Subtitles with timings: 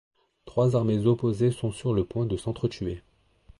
[0.45, 3.03] Trois armées opposées sont sur le point de s'entretuer.